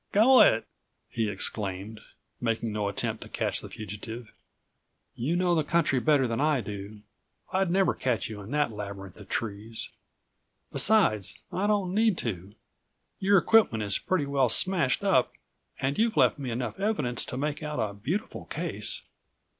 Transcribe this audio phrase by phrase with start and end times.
[0.11, 0.65] "Go it,"
[1.09, 1.99] he exclaimed,
[2.39, 4.31] making no attempt to73 catch the fugitive,
[5.15, 7.01] "you know the country better than I do.
[7.53, 9.91] I'd never catch you in that labyrinth of trees.
[10.71, 12.55] Besides, I don't need to.
[13.19, 15.33] Your equipment is pretty well smashed up
[15.79, 19.03] and you've left me enough evidence to make out a beautiful case."